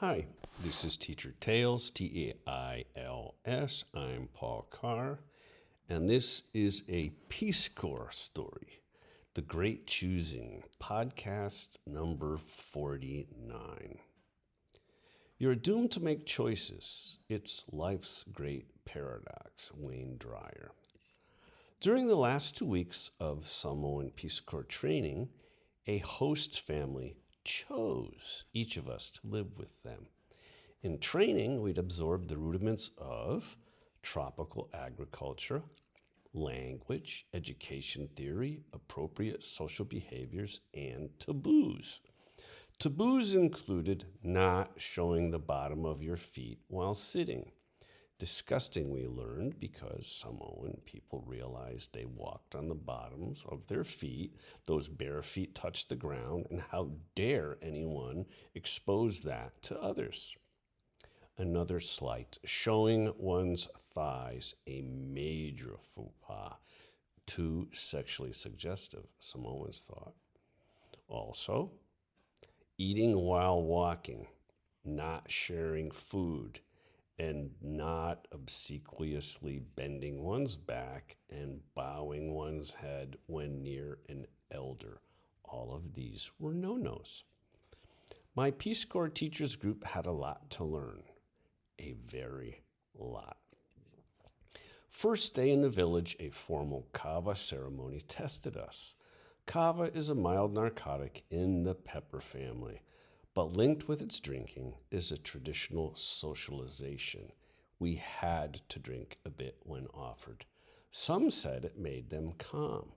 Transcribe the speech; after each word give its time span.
Hi, 0.00 0.24
this 0.64 0.82
is 0.82 0.96
Teacher 0.96 1.34
Tales, 1.40 1.90
T 1.90 2.32
A 2.46 2.50
I 2.50 2.84
L 2.96 3.34
S. 3.44 3.84
I'm 3.94 4.30
Paul 4.32 4.66
Carr, 4.70 5.18
and 5.90 6.08
this 6.08 6.44
is 6.54 6.84
a 6.88 7.10
Peace 7.28 7.68
Corps 7.68 8.10
story 8.10 8.80
The 9.34 9.42
Great 9.42 9.86
Choosing, 9.86 10.62
podcast 10.82 11.76
number 11.86 12.38
49. 12.72 13.98
You're 15.36 15.54
doomed 15.54 15.90
to 15.90 16.00
make 16.00 16.24
choices. 16.24 17.18
It's 17.28 17.66
life's 17.70 18.24
great 18.32 18.68
paradox, 18.86 19.70
Wayne 19.76 20.16
Dyer. 20.18 20.70
During 21.82 22.06
the 22.06 22.16
last 22.16 22.56
two 22.56 22.64
weeks 22.64 23.10
of 23.20 23.46
Samoan 23.46 24.12
Peace 24.16 24.40
Corps 24.40 24.64
training, 24.64 25.28
a 25.86 25.98
host 25.98 26.62
family 26.62 27.16
chose 27.44 28.44
each 28.52 28.76
of 28.76 28.88
us 28.88 29.10
to 29.10 29.20
live 29.24 29.56
with 29.56 29.82
them. 29.82 30.06
In 30.82 30.98
training, 30.98 31.60
we'd 31.60 31.78
absorb 31.78 32.28
the 32.28 32.38
rudiments 32.38 32.90
of 32.98 33.56
tropical 34.02 34.70
agriculture, 34.72 35.62
language, 36.32 37.26
education 37.34 38.08
theory, 38.16 38.60
appropriate 38.72 39.44
social 39.44 39.84
behaviors, 39.84 40.60
and 40.74 41.10
taboos. 41.18 42.00
Taboos 42.78 43.34
included 43.34 44.06
not 44.22 44.72
showing 44.78 45.30
the 45.30 45.38
bottom 45.38 45.84
of 45.84 46.02
your 46.02 46.16
feet 46.16 46.60
while 46.68 46.94
sitting, 46.94 47.50
disgusting, 48.20 48.90
we 48.90 49.06
learned, 49.06 49.58
because 49.58 50.06
Samoan 50.06 50.78
people 50.84 51.24
realized 51.26 51.92
they 51.92 52.04
walked 52.04 52.54
on 52.54 52.68
the 52.68 52.74
bottoms 52.74 53.42
of 53.48 53.66
their 53.66 53.82
feet. 53.82 54.36
Those 54.66 54.86
bare 54.86 55.22
feet 55.22 55.54
touched 55.54 55.88
the 55.88 55.96
ground, 55.96 56.46
and 56.50 56.60
how 56.60 56.90
dare 57.16 57.56
anyone 57.62 58.26
expose 58.54 59.20
that 59.22 59.60
to 59.62 59.80
others? 59.80 60.36
Another 61.38 61.80
slight, 61.80 62.38
showing 62.44 63.12
one's 63.16 63.66
thighs, 63.94 64.54
a 64.66 64.82
major 64.82 65.78
faux 65.94 66.12
pas, 66.20 66.52
too 67.26 67.68
sexually 67.72 68.32
suggestive, 68.32 69.06
Samoans 69.18 69.82
thought. 69.88 70.14
Also, 71.08 71.70
eating 72.76 73.16
while 73.16 73.62
walking, 73.62 74.26
not 74.84 75.30
sharing 75.30 75.90
food 75.90 76.60
and 77.20 77.50
not 77.60 78.26
obsequiously 78.32 79.60
bending 79.76 80.22
one's 80.22 80.56
back 80.56 81.18
and 81.28 81.60
bowing 81.74 82.32
one's 82.32 82.72
head 82.72 83.14
when 83.26 83.62
near 83.62 83.98
an 84.08 84.26
elder. 84.50 85.02
All 85.44 85.74
of 85.74 85.92
these 85.92 86.30
were 86.38 86.54
no 86.54 86.76
nos. 86.76 87.24
My 88.34 88.50
Peace 88.52 88.86
Corps 88.86 89.10
teachers 89.10 89.54
group 89.54 89.84
had 89.84 90.06
a 90.06 90.12
lot 90.12 90.48
to 90.52 90.64
learn, 90.64 91.02
a 91.78 91.94
very 92.10 92.62
lot. 92.98 93.36
First 94.88 95.34
day 95.34 95.50
in 95.50 95.60
the 95.60 95.68
village, 95.68 96.16
a 96.20 96.30
formal 96.30 96.86
kava 96.94 97.36
ceremony 97.36 98.00
tested 98.08 98.56
us. 98.56 98.94
Kava 99.44 99.94
is 99.94 100.08
a 100.08 100.14
mild 100.14 100.54
narcotic 100.54 101.24
in 101.30 101.64
the 101.64 101.74
pepper 101.74 102.22
family 102.22 102.80
but 103.34 103.56
linked 103.56 103.86
with 103.88 104.02
its 104.02 104.18
drinking 104.20 104.74
is 104.90 105.10
a 105.12 105.18
traditional 105.18 105.94
socialization. 105.94 107.32
We 107.78 107.94
had 107.94 108.60
to 108.68 108.78
drink 108.78 109.18
a 109.24 109.30
bit 109.30 109.56
when 109.62 109.86
offered. 109.94 110.44
Some 110.90 111.30
said 111.30 111.64
it 111.64 111.78
made 111.78 112.10
them 112.10 112.32
calm. 112.38 112.92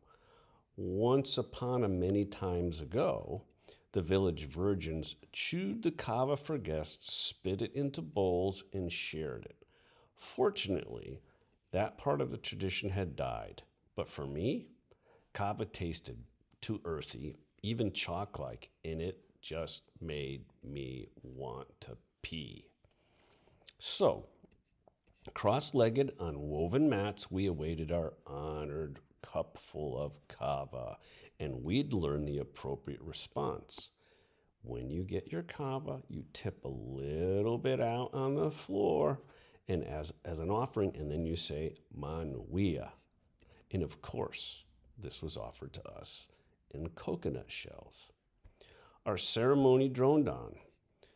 Once 0.75 1.37
upon 1.37 1.83
a 1.83 1.87
many 1.87 2.25
times 2.25 2.81
ago, 2.81 3.43
the 3.91 4.01
village 4.01 4.45
virgins 4.45 5.15
chewed 5.31 5.83
the 5.83 5.91
kava 5.91 6.35
for 6.35 6.57
guests, 6.57 7.13
spit 7.13 7.61
it 7.61 7.75
into 7.75 8.01
bowls, 8.01 8.63
and 8.73 8.91
shared 8.91 9.45
it. 9.45 9.67
Fortunately, 10.15 11.21
that 11.71 11.99
part 11.99 12.21
of 12.21 12.31
the 12.31 12.37
tradition 12.37 12.89
had 12.89 13.15
died. 13.15 13.61
But 13.95 14.09
for 14.09 14.25
me, 14.25 14.65
kava 15.33 15.65
tasted 15.65 16.17
too 16.59 16.81
earthy, 16.85 17.35
even 17.61 17.91
chalk 17.91 18.39
like, 18.39 18.69
and 18.83 18.99
it 18.99 19.19
just 19.43 19.83
made 19.99 20.45
me 20.63 21.09
want 21.21 21.67
to 21.81 21.97
pee. 22.21 22.65
So, 23.77 24.25
cross 25.33 25.73
legged 25.73 26.13
on 26.17 26.39
woven 26.39 26.89
mats, 26.89 27.29
we 27.29 27.47
awaited 27.47 27.91
our 27.91 28.13
honored 28.25 28.99
cupful 29.21 30.01
of 30.01 30.13
kava, 30.29 30.97
and 31.39 31.61
we'd 31.61 31.91
learn 31.91 32.25
the 32.25 32.37
appropriate 32.37 33.01
response. 33.01 33.89
When 34.61 34.89
you 34.89 35.03
get 35.03 35.29
your 35.29 35.43
kava, 35.43 36.01
you 36.07 36.23
tip 36.31 36.63
a 36.63 36.69
little 36.69 37.57
bit 37.57 37.81
out 37.81 38.11
on 38.13 38.35
the 38.35 38.49
floor 38.49 39.19
and 39.67 39.83
as, 39.83 40.13
as 40.23 40.39
an 40.39 40.49
offering, 40.49 40.95
and 40.97 41.11
then 41.11 41.25
you 41.25 41.35
say 41.35 41.73
manuia. 41.97 42.91
And 43.71 43.83
of 43.83 44.01
course, 44.01 44.63
this 44.97 45.21
was 45.21 45.35
offered 45.35 45.73
to 45.73 45.89
us 45.89 46.27
in 46.71 46.87
coconut 46.89 47.51
shells. 47.51 48.09
Our 49.05 49.17
ceremony 49.17 49.89
droned 49.89 50.29
on. 50.29 50.55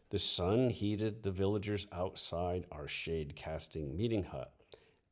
The 0.10 0.20
sun 0.20 0.70
heated 0.70 1.24
the 1.24 1.32
villagers 1.32 1.88
outside 1.94 2.66
our 2.70 2.90
shade 2.90 3.34
casting 3.38 3.96
meeting 3.96 4.26
hut, 4.26 4.52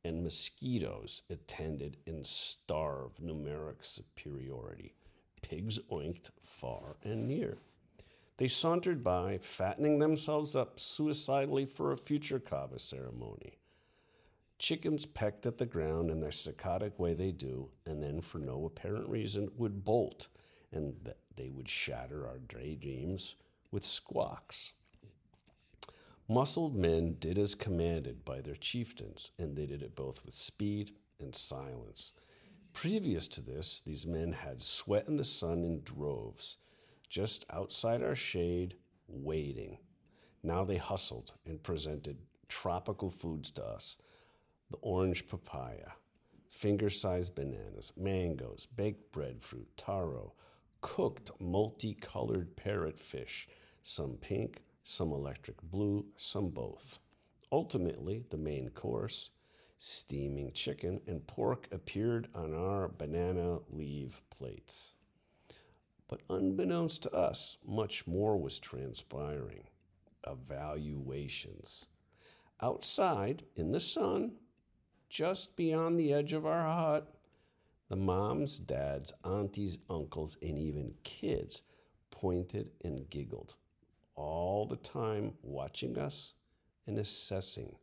and 0.04 0.22
mosquitoes 0.22 1.22
attended 1.30 1.96
in 2.04 2.22
starved 2.22 3.18
numeric 3.18 3.82
superiority. 3.82 4.94
Pigs 5.40 5.78
oinked 5.90 6.32
far 6.42 6.96
and 7.02 7.26
near. 7.26 7.56
They 8.36 8.48
sauntered 8.48 9.02
by, 9.02 9.38
fattening 9.38 9.98
themselves 9.98 10.54
up 10.54 10.78
suicidally 10.78 11.64
for 11.64 11.92
a 11.92 11.96
future 11.96 12.38
kava 12.38 12.78
ceremony. 12.78 13.56
Chickens 14.58 15.06
pecked 15.06 15.46
at 15.46 15.56
the 15.56 15.64
ground 15.64 16.10
in 16.10 16.20
their 16.20 16.30
psychotic 16.30 16.98
way 16.98 17.14
they 17.14 17.32
do, 17.32 17.70
and 17.86 18.02
then, 18.02 18.20
for 18.20 18.38
no 18.38 18.66
apparent 18.66 19.08
reason, 19.08 19.50
would 19.56 19.82
bolt 19.82 20.28
and 20.72 20.94
that 21.04 21.18
they 21.36 21.50
would 21.50 21.68
shatter 21.68 22.26
our 22.26 22.38
daydreams 22.38 23.34
with 23.70 23.84
squawks. 23.84 24.72
Muscled 26.28 26.74
men 26.74 27.16
did 27.20 27.38
as 27.38 27.54
commanded 27.54 28.24
by 28.24 28.40
their 28.40 28.56
chieftains, 28.56 29.30
and 29.38 29.56
they 29.56 29.66
did 29.66 29.82
it 29.82 29.94
both 29.94 30.24
with 30.24 30.34
speed 30.34 30.92
and 31.20 31.34
silence. 31.34 32.12
Previous 32.72 33.28
to 33.28 33.40
this, 33.40 33.80
these 33.86 34.06
men 34.06 34.32
had 34.32 34.60
sweat 34.60 35.06
in 35.08 35.16
the 35.16 35.24
sun 35.24 35.62
in 35.64 35.82
droves, 35.82 36.58
just 37.08 37.46
outside 37.50 38.02
our 38.02 38.16
shade, 38.16 38.74
waiting. 39.08 39.78
Now 40.42 40.64
they 40.64 40.76
hustled 40.76 41.34
and 41.46 41.62
presented 41.62 42.18
tropical 42.48 43.10
foods 43.10 43.50
to 43.52 43.64
us 43.64 43.96
the 44.70 44.78
orange 44.78 45.28
papaya, 45.28 45.92
finger 46.50 46.90
sized 46.90 47.34
bananas, 47.34 47.92
mangoes, 47.96 48.66
baked 48.76 49.12
breadfruit, 49.12 49.68
taro, 49.76 50.32
cooked 50.80 51.30
multicolored 51.40 52.56
parrotfish, 52.56 53.46
some 53.82 54.16
pink, 54.20 54.62
some 54.84 55.12
electric 55.12 55.60
blue, 55.62 56.06
some 56.16 56.48
both. 56.48 56.98
Ultimately, 57.52 58.24
the 58.30 58.36
main 58.36 58.70
course, 58.70 59.30
steaming 59.78 60.52
chicken 60.52 61.00
and 61.06 61.26
pork, 61.26 61.68
appeared 61.72 62.28
on 62.34 62.54
our 62.54 62.88
banana 62.88 63.58
leaf 63.70 64.22
plates. 64.30 64.92
But 66.08 66.22
unbeknownst 66.30 67.02
to 67.02 67.12
us, 67.12 67.58
much 67.66 68.06
more 68.06 68.36
was 68.36 68.58
transpiring. 68.58 69.64
Evaluations. 70.26 71.86
Outside, 72.60 73.44
in 73.56 73.72
the 73.72 73.80
sun, 73.80 74.32
just 75.08 75.56
beyond 75.56 75.98
the 75.98 76.12
edge 76.12 76.32
of 76.32 76.46
our 76.46 76.64
hut, 76.64 77.15
the 77.88 77.96
moms, 77.96 78.58
dads, 78.58 79.12
aunties, 79.24 79.78
uncles, 79.88 80.36
and 80.42 80.58
even 80.58 80.92
kids 81.04 81.62
pointed 82.10 82.70
and 82.84 83.08
giggled, 83.10 83.54
all 84.14 84.66
the 84.66 84.76
time 84.76 85.32
watching 85.42 85.98
us 85.98 86.32
and 86.86 86.98
assessing. 86.98 87.76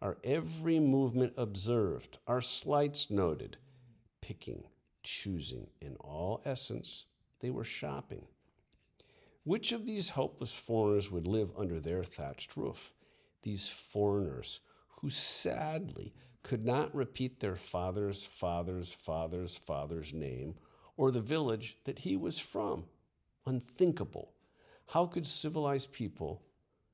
Our 0.00 0.18
every 0.22 0.78
movement 0.78 1.32
observed, 1.36 2.18
our 2.26 2.40
slights 2.40 3.10
noted, 3.10 3.56
picking, 4.20 4.64
choosing, 5.02 5.66
in 5.80 5.96
all 5.96 6.42
essence, 6.44 7.06
they 7.40 7.50
were 7.50 7.64
shopping. 7.64 8.26
Which 9.44 9.72
of 9.72 9.84
these 9.84 10.08
helpless 10.08 10.52
foreigners 10.52 11.10
would 11.10 11.26
live 11.26 11.50
under 11.58 11.80
their 11.80 12.04
thatched 12.04 12.56
roof? 12.56 12.92
These 13.42 13.68
foreigners 13.68 14.60
who 14.88 15.10
sadly 15.10 16.14
could 16.44 16.64
not 16.64 16.94
repeat 16.94 17.40
their 17.40 17.56
father's 17.56 18.22
father's 18.22 18.92
father's 19.04 19.56
father's 19.66 20.12
name 20.12 20.54
or 20.96 21.10
the 21.10 21.20
village 21.20 21.76
that 21.84 21.98
he 21.98 22.16
was 22.16 22.38
from. 22.38 22.84
Unthinkable. 23.46 24.30
How 24.86 25.06
could 25.06 25.26
civilized 25.26 25.90
people 25.92 26.42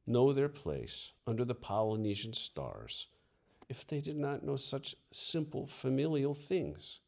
know 0.06 0.32
their 0.32 0.48
place 0.48 1.12
under 1.26 1.44
the 1.44 1.54
Polynesian 1.54 2.32
stars 2.32 3.08
if 3.68 3.86
they 3.86 4.00
did 4.00 4.16
not 4.16 4.44
know 4.44 4.56
such 4.56 4.96
simple 5.12 5.66
familial 5.66 6.34
things? 6.34 7.00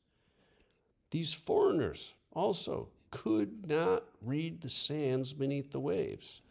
These 1.11 1.33
foreigners 1.33 2.12
also 2.33 2.89
could 3.11 3.69
not 3.69 4.05
read 4.21 4.61
the 4.61 4.69
sands 4.69 5.33
beneath 5.33 5.71
the 5.73 5.81
waves. 5.81 6.43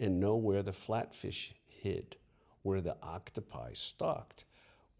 and 0.00 0.18
know 0.18 0.34
where 0.34 0.62
the 0.62 0.72
flatfish 0.72 1.52
hid, 1.68 2.16
where 2.62 2.80
the 2.80 2.96
octopi 3.02 3.72
stalked, 3.74 4.44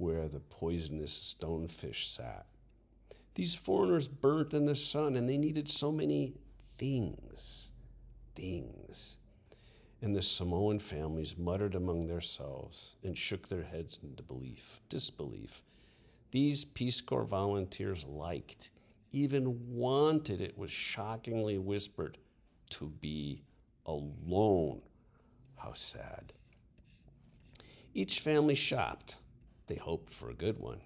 where 0.00 0.28
the 0.28 0.40
poisonous 0.40 1.12
stonefish 1.12 2.14
sat. 2.14 2.46
These 3.34 3.54
foreigners 3.54 4.08
burnt 4.08 4.54
in 4.54 4.64
the 4.64 4.74
sun 4.74 5.14
and 5.14 5.28
they 5.28 5.36
needed 5.36 5.68
so 5.68 5.92
many 5.92 6.32
things, 6.78 7.68
things. 8.34 9.16
And 10.00 10.16
the 10.16 10.22
Samoan 10.22 10.78
families 10.78 11.36
muttered 11.36 11.74
among 11.74 12.06
themselves 12.06 12.96
and 13.04 13.16
shook 13.16 13.48
their 13.48 13.62
heads 13.62 13.98
into 14.02 14.22
belief, 14.22 14.80
disbelief. 14.88 15.62
These 16.30 16.64
Peace 16.64 17.02
Corps 17.02 17.24
volunteers 17.24 18.02
liked, 18.04 18.70
even 19.12 19.58
wanted, 19.68 20.40
it 20.40 20.56
was 20.56 20.70
shockingly 20.70 21.58
whispered, 21.58 22.16
to 22.70 22.86
be 23.00 23.42
alone. 23.84 24.80
How 25.56 25.74
sad. 25.74 26.32
Each 27.92 28.20
family 28.20 28.54
shopped. 28.54 29.16
They 29.70 29.76
hoped 29.76 30.12
for 30.12 30.30
a 30.30 30.34
good 30.34 30.58
one. 30.58 30.80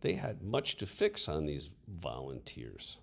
They 0.00 0.12
had 0.12 0.40
much 0.40 0.76
to 0.76 0.86
fix 0.86 1.28
on 1.28 1.46
these 1.46 1.70
volunteers. 1.88 2.98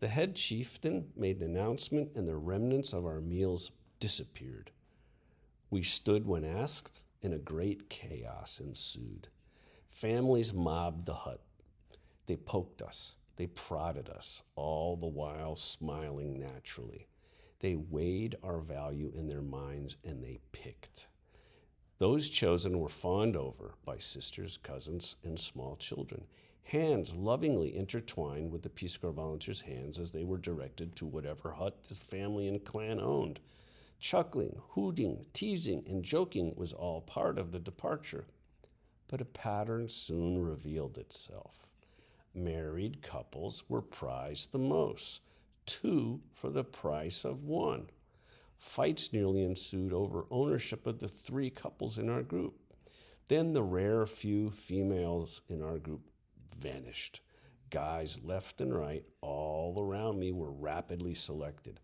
The 0.00 0.08
head 0.08 0.34
chieftain 0.34 1.12
made 1.14 1.42
an 1.42 1.50
announcement, 1.50 2.12
and 2.14 2.26
the 2.26 2.38
remnants 2.38 2.94
of 2.94 3.04
our 3.04 3.20
meals 3.20 3.70
disappeared. 4.00 4.70
We 5.68 5.82
stood 5.82 6.26
when 6.26 6.42
asked, 6.42 7.02
and 7.22 7.34
a 7.34 7.38
great 7.38 7.90
chaos 7.90 8.60
ensued. 8.60 9.28
Families 9.90 10.54
mobbed 10.54 11.04
the 11.04 11.12
hut. 11.12 11.42
They 12.24 12.36
poked 12.36 12.80
us, 12.80 13.14
they 13.36 13.48
prodded 13.48 14.08
us, 14.08 14.40
all 14.56 14.96
the 14.96 15.06
while 15.06 15.54
smiling 15.54 16.38
naturally. 16.38 17.08
They 17.60 17.74
weighed 17.74 18.36
our 18.42 18.60
value 18.60 19.12
in 19.14 19.28
their 19.28 19.42
minds 19.42 19.96
and 20.02 20.24
they 20.24 20.38
picked. 20.52 21.08
Those 21.98 22.28
chosen 22.28 22.78
were 22.78 22.88
fawned 22.88 23.36
over 23.36 23.74
by 23.84 23.98
sisters, 23.98 24.56
cousins, 24.62 25.16
and 25.24 25.38
small 25.38 25.76
children. 25.76 26.26
Hands 26.62 27.12
lovingly 27.16 27.74
intertwined 27.74 28.52
with 28.52 28.62
the 28.62 28.68
Peace 28.68 28.96
Corps 28.96 29.10
volunteers' 29.10 29.62
hands 29.62 29.98
as 29.98 30.12
they 30.12 30.22
were 30.22 30.38
directed 30.38 30.94
to 30.96 31.06
whatever 31.06 31.52
hut 31.52 31.84
the 31.88 31.96
family 31.96 32.46
and 32.46 32.64
clan 32.64 33.00
owned. 33.00 33.40
Chuckling, 33.98 34.60
hooting, 34.70 35.26
teasing, 35.32 35.82
and 35.88 36.04
joking 36.04 36.54
was 36.56 36.72
all 36.72 37.00
part 37.00 37.36
of 37.36 37.50
the 37.50 37.58
departure. 37.58 38.26
But 39.08 39.20
a 39.20 39.24
pattern 39.24 39.88
soon 39.88 40.38
revealed 40.38 40.98
itself. 40.98 41.56
Married 42.32 43.02
couples 43.02 43.64
were 43.68 43.82
prized 43.82 44.52
the 44.52 44.58
most, 44.58 45.20
two 45.66 46.20
for 46.32 46.50
the 46.50 46.62
price 46.62 47.24
of 47.24 47.42
one. 47.42 47.88
Fights 48.58 49.12
nearly 49.12 49.42
ensued 49.44 49.92
over 49.92 50.26
ownership 50.30 50.86
of 50.86 50.98
the 50.98 51.08
three 51.08 51.50
couples 51.50 51.98
in 51.98 52.08
our 52.08 52.22
group. 52.22 52.54
Then 53.28 53.52
the 53.52 53.62
rare 53.62 54.06
few 54.06 54.50
females 54.50 55.42
in 55.48 55.62
our 55.62 55.78
group 55.78 56.02
vanished. 56.58 57.20
Guys 57.70 58.18
left 58.24 58.60
and 58.60 58.74
right, 58.74 59.04
all 59.20 59.78
around 59.78 60.18
me, 60.18 60.32
were 60.32 60.50
rapidly 60.50 61.14
selected. 61.14 61.80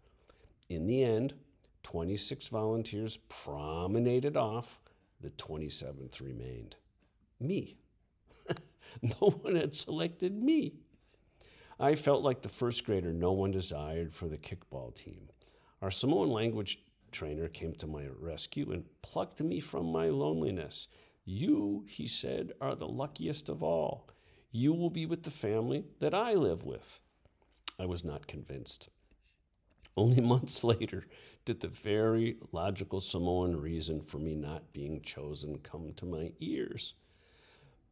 In 0.69 0.87
the 0.87 1.03
end, 1.03 1.35
26 1.83 2.49
volunteers 2.49 3.19
promenaded 3.29 4.37
off, 4.37 4.81
the 5.21 5.31
27th 5.31 6.21
remained. 6.21 6.77
Me. 7.39 7.77
no 9.03 9.31
one 9.43 9.57
had 9.57 9.75
selected 9.75 10.43
me. 10.43 10.75
I 11.79 11.95
felt 11.95 12.23
like 12.23 12.41
the 12.41 12.49
first 12.49 12.85
grader 12.85 13.13
no 13.13 13.33
one 13.33 13.51
desired 13.51 14.15
for 14.15 14.29
the 14.29 14.39
kickball 14.39 14.95
team. 14.95 15.29
Our 15.85 15.91
Samoan 15.91 16.31
language 16.31 16.79
trainer 17.13 17.47
came 17.47 17.75
to 17.75 17.87
my 17.87 18.07
rescue 18.19 18.73
and 18.73 18.87
plucked 19.03 19.43
me 19.43 19.61
from 19.61 19.93
my 19.93 20.09
loneliness. 20.09 20.89
You, 21.27 21.85
he 21.87 22.09
said, 22.09 22.53
are 22.59 22.75
the 22.75 22.89
luckiest 22.89 23.51
of 23.51 23.63
all. 23.63 24.09
You 24.51 24.73
will 24.73 24.89
be 24.89 25.05
with 25.05 25.25
the 25.25 25.31
family 25.31 25.85
that 26.01 26.15
I 26.15 26.33
live 26.33 26.65
with. 26.65 27.01
I 27.79 27.85
was 27.85 28.03
not 28.03 28.27
convinced. 28.27 28.89
Only 29.95 30.21
months 30.23 30.65
later 30.65 31.05
did 31.45 31.61
the 31.61 31.69
very 31.69 32.39
logical 32.51 33.03
Samoan 33.03 33.55
reason 33.55 34.01
for 34.01 34.17
me 34.19 34.35
not 34.35 34.73
being 34.73 35.03
chosen 35.03 35.59
come 35.59 35.93
to 35.97 36.07
my 36.07 36.33
ears. 36.41 36.95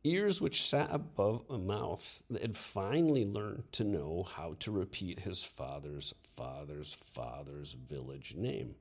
Ears 0.04 0.40
which 0.40 0.68
sat 0.68 0.88
above 0.90 1.44
a 1.48 1.58
mouth 1.58 2.20
that 2.28 2.42
had 2.42 2.56
finally 2.56 3.24
learned 3.24 3.62
to 3.70 3.84
know 3.84 4.26
how 4.34 4.56
to 4.58 4.72
repeat 4.72 5.20
his 5.20 5.44
father's 5.44 6.12
father's 6.36 6.96
father's 7.14 7.76
village 7.88 8.34
name. 8.36 8.74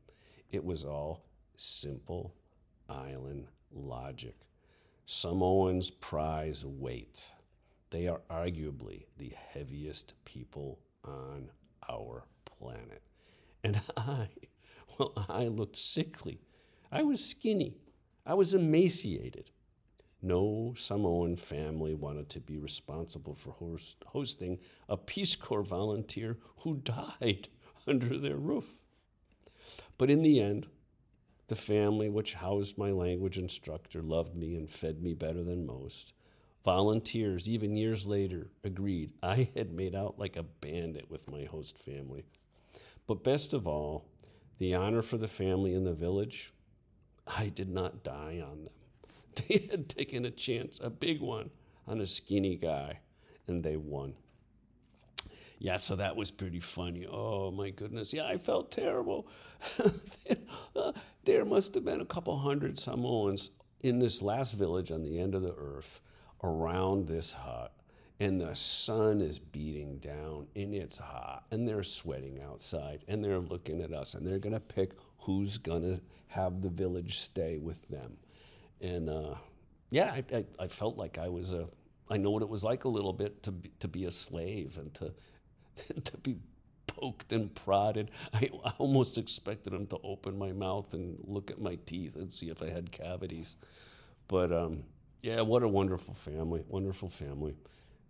It 0.51 0.63
was 0.63 0.83
all 0.83 1.23
simple 1.57 2.33
island 2.89 3.45
logic. 3.71 4.35
Samoans 5.05 5.91
prize 5.91 6.65
weight. 6.65 7.31
They 7.91 8.07
are 8.07 8.21
arguably 8.31 9.05
the 9.17 9.33
heaviest 9.53 10.13
people 10.25 10.79
on 11.03 11.51
our 11.87 12.23
planet. 12.45 13.03
And 13.63 13.79
I, 13.97 14.27
well, 14.97 15.13
I 15.29 15.45
looked 15.45 15.77
sickly. 15.77 16.41
I 16.91 17.03
was 17.03 17.23
skinny. 17.23 17.75
I 18.25 18.33
was 18.33 18.53
emaciated. 18.55 19.51
No 20.21 20.75
Samoan 20.77 21.35
family 21.35 21.95
wanted 21.95 22.29
to 22.29 22.39
be 22.39 22.57
responsible 22.57 23.33
for 23.33 23.51
host, 23.51 23.95
hosting 24.05 24.59
a 24.87 24.95
Peace 24.95 25.35
Corps 25.35 25.63
volunteer 25.63 26.37
who 26.59 26.77
died 26.77 27.47
under 27.87 28.19
their 28.19 28.37
roof. 28.37 28.75
But 29.97 30.11
in 30.11 30.21
the 30.21 30.39
end, 30.39 30.67
the 31.47 31.55
family 31.55 32.07
which 32.07 32.35
housed 32.35 32.77
my 32.77 32.91
language 32.91 33.37
instructor 33.37 34.01
loved 34.01 34.35
me 34.35 34.55
and 34.55 34.69
fed 34.69 35.01
me 35.01 35.13
better 35.13 35.43
than 35.43 35.65
most. 35.65 36.13
Volunteers, 36.63 37.49
even 37.49 37.75
years 37.75 38.05
later, 38.05 38.51
agreed 38.63 39.13
I 39.23 39.49
had 39.55 39.73
made 39.73 39.95
out 39.95 40.19
like 40.19 40.35
a 40.35 40.43
bandit 40.43 41.09
with 41.09 41.29
my 41.29 41.45
host 41.45 41.77
family. 41.79 42.25
But 43.07 43.23
best 43.23 43.53
of 43.53 43.67
all, 43.67 44.05
the 44.59 44.75
honor 44.75 45.01
for 45.01 45.17
the 45.17 45.27
family 45.27 45.73
in 45.73 45.83
the 45.83 45.93
village, 45.93 46.53
I 47.25 47.49
did 47.49 47.69
not 47.69 48.03
die 48.03 48.39
on 48.39 48.65
them. 48.65 48.73
They 49.47 49.67
had 49.71 49.87
taken 49.87 50.25
a 50.25 50.31
chance, 50.31 50.79
a 50.83 50.89
big 50.89 51.21
one, 51.21 51.51
on 51.87 52.01
a 52.01 52.07
skinny 52.07 52.57
guy, 52.57 52.99
and 53.47 53.63
they 53.63 53.77
won. 53.77 54.13
Yeah, 55.59 55.77
so 55.77 55.95
that 55.97 56.15
was 56.15 56.31
pretty 56.31 56.59
funny. 56.59 57.05
Oh 57.05 57.51
my 57.51 57.69
goodness. 57.69 58.13
Yeah, 58.13 58.25
I 58.25 58.39
felt 58.39 58.71
terrible. 58.71 59.27
there 61.25 61.45
must 61.45 61.75
have 61.75 61.85
been 61.85 62.01
a 62.01 62.05
couple 62.05 62.37
hundred 62.39 62.79
Samoans 62.79 63.51
in 63.81 63.99
this 63.99 64.23
last 64.23 64.53
village 64.53 64.91
on 64.91 65.03
the 65.03 65.19
end 65.19 65.35
of 65.35 65.43
the 65.43 65.53
earth 65.53 66.01
around 66.43 67.07
this 67.07 67.31
hut. 67.31 67.73
And 68.19 68.41
the 68.41 68.55
sun 68.55 69.21
is 69.21 69.37
beating 69.37 69.97
down 69.97 70.47
and 70.55 70.73
it's 70.73 70.97
hot 70.97 71.43
and 71.51 71.67
they're 71.67 71.83
sweating 71.83 72.39
outside 72.41 73.03
and 73.07 73.23
they're 73.23 73.39
looking 73.39 73.81
at 73.81 73.93
us 73.93 74.15
and 74.15 74.25
they're 74.25 74.39
going 74.39 74.53
to 74.53 74.59
pick 74.59 74.93
who's 75.19 75.59
going 75.59 75.83
to 75.83 76.01
have 76.27 76.61
the 76.61 76.69
village 76.69 77.19
stay 77.19 77.57
with 77.57 77.87
them 77.89 78.17
and 78.81 79.09
uh, 79.09 79.35
yeah, 79.89 80.11
I, 80.11 80.35
I, 80.35 80.45
I, 80.59 80.67
felt 80.67 80.97
like 80.97 81.17
I 81.17 81.29
was 81.29 81.51
a. 81.51 81.67
I 82.09 82.17
know 82.17 82.31
what 82.31 82.41
it 82.41 82.49
was 82.49 82.63
like 82.63 82.83
a 82.83 82.89
little 82.89 83.13
bit 83.13 83.43
to 83.43 83.51
be, 83.51 83.71
to 83.79 83.87
be 83.87 84.05
a 84.05 84.11
slave 84.11 84.77
and 84.77 84.93
to 84.95 85.13
to 86.03 86.17
be 86.17 86.37
poked 86.87 87.31
and 87.31 87.53
prodded. 87.53 88.11
I, 88.33 88.49
I 88.65 88.73
almost 88.77 89.17
expected 89.17 89.73
him 89.73 89.87
to 89.87 89.97
open 90.03 90.37
my 90.37 90.51
mouth 90.51 90.93
and 90.93 91.17
look 91.23 91.51
at 91.51 91.61
my 91.61 91.75
teeth 91.85 92.15
and 92.15 92.33
see 92.33 92.49
if 92.49 92.61
I 92.61 92.69
had 92.69 92.91
cavities. 92.91 93.55
But 94.27 94.51
um, 94.51 94.83
yeah, 95.21 95.41
what 95.41 95.63
a 95.63 95.67
wonderful 95.67 96.13
family, 96.13 96.63
wonderful 96.67 97.09
family, 97.09 97.55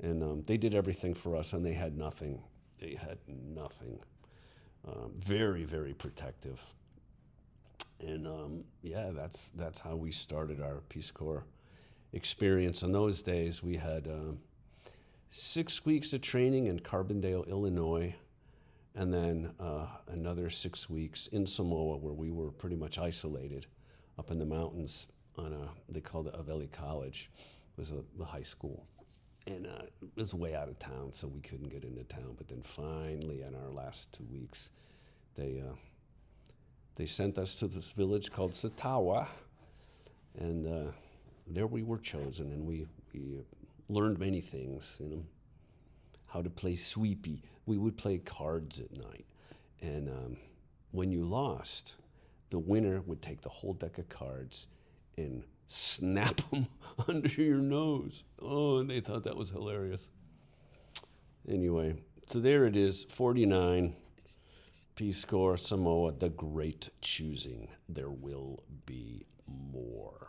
and 0.01 0.24
um, 0.24 0.44
they 0.48 0.58
did 0.58 0.74
everything 0.74 1.13
for 1.13 1.36
us, 1.36 1.54
and 1.54 1.66
they 1.66 1.74
had 1.74 1.98
nothing. 1.98 2.42
They 2.80 2.96
had 2.96 3.18
nothing. 3.28 4.00
Um, 4.88 5.12
very, 5.16 5.63
very 5.63 5.94
protective 5.94 6.60
and 8.01 8.27
um, 8.27 8.63
yeah, 8.81 9.12
that's 9.13 9.50
that's 9.55 9.79
how 9.79 9.96
we 9.96 10.12
started 10.12 10.62
our 10.62 10.81
Peace 10.89 11.12
Corps 11.12 11.46
experience. 12.13 12.81
In 12.81 12.91
those 12.91 13.22
days, 13.22 13.63
we 13.63 13.77
had 13.77 14.08
um, 14.08 14.39
six 15.29 15.86
weeks 15.86 16.13
of 16.13 16.22
training 16.22 16.67
in 16.67 16.79
Carbondale, 16.79 17.48
Illinois, 17.48 18.13
and 18.96 19.13
then 19.13 19.51
uh, 19.60 19.88
another 20.10 20.50
six 20.50 20.89
weeks 20.89 21.27
in 21.31 21.46
Samoa, 21.46 21.98
where 21.98 22.13
we 22.13 22.31
were 22.31 22.51
pretty 22.51 22.75
much 22.75 22.98
isolated 22.98 23.65
up 24.17 24.31
in 24.31 24.39
the 24.39 24.46
mountains 24.46 25.08
on 25.38 25.53
a 25.53 25.91
they 25.91 26.01
called 26.01 26.27
it 26.27 26.34
Avele 26.34 26.72
College, 26.72 27.29
it 27.77 27.79
was 27.79 27.91
a, 27.91 28.03
the 28.17 28.25
high 28.25 28.43
school, 28.43 28.86
and 29.48 29.65
uh, 29.65 29.84
it 30.01 30.10
was 30.15 30.34
way 30.34 30.55
out 30.55 30.67
of 30.67 30.77
town, 30.79 31.12
so 31.13 31.27
we 31.27 31.39
couldn't 31.41 31.70
get 31.70 31.84
into 31.84 32.03
town. 32.03 32.36
But 32.38 32.48
then 32.50 32.62
finally, 32.62 33.41
in 33.41 33.55
our 33.55 33.72
last 33.72 34.12
two 34.12 34.25
weeks, 34.31 34.72
they 35.36 35.63
uh, 35.65 35.75
they 37.01 37.08
sent 37.08 37.39
us 37.39 37.55
to 37.55 37.65
this 37.65 37.89
village 37.93 38.31
called 38.31 38.51
Satawa, 38.51 39.25
and 40.38 40.67
uh, 40.67 40.91
there 41.48 41.65
we 41.65 41.81
were 41.81 41.98
chosen, 41.98 42.51
and 42.51 42.63
we, 42.63 42.86
we 43.12 43.39
learned 43.89 44.20
many 44.20 44.39
things, 44.39 44.98
you 45.00 45.10
know, 45.10 45.24
how 46.27 46.43
to 46.43 46.50
play 46.51 46.74
suipi. 46.74 47.41
We 47.65 47.79
would 47.79 47.98
play 47.98 48.20
cards 48.20 48.79
at 48.79 48.96
night, 48.96 49.25
and 49.81 50.10
um, 50.10 50.38
when 50.91 51.12
you 51.12 51.25
lost, 51.25 51.96
the 52.51 52.60
winner 52.60 53.01
would 53.08 53.24
take 53.24 53.41
the 53.41 53.50
whole 53.50 53.74
deck 53.74 53.98
of 53.98 54.08
cards 54.08 54.67
and 55.17 55.41
snap 55.70 56.39
them 56.51 56.67
under 57.08 57.29
your 57.29 57.58
nose. 57.58 58.22
Oh, 58.39 58.77
and 58.77 58.88
they 58.88 59.00
thought 59.00 59.24
that 59.24 59.36
was 59.36 59.50
hilarious. 59.50 60.08
Anyway, 61.50 61.96
so 62.27 62.39
there 62.39 62.67
it 62.67 62.75
is, 62.75 63.05
49. 63.05 63.96
Peace 65.01 65.25
Corps, 65.25 65.58
Samoa, 65.58 66.12
the 66.12 66.29
Great 66.29 66.91
Choosing. 67.01 67.67
There 67.89 68.12
will 68.12 68.62
be 68.86 69.25
more. 69.48 70.27